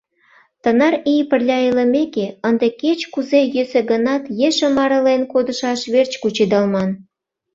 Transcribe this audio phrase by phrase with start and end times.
[0.63, 6.89] Тынар ий пырля илымеке, ынде, кеч-кузе йӧсӧ гынат, ешым арален кодышаш верч кучедалман.